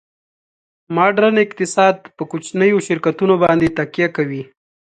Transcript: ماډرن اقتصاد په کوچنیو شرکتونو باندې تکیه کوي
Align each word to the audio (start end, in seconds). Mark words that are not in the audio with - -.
ماډرن 0.95 1.35
اقتصاد 1.45 1.95
په 2.15 2.23
کوچنیو 2.31 2.77
شرکتونو 2.87 3.35
باندې 3.43 3.73
تکیه 3.77 4.07
کوي 4.17 4.43